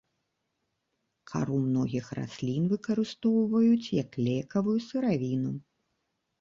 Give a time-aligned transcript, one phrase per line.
[1.31, 5.57] Кару многіх раслін выкарыстоўваюць як лекавую сыравіну.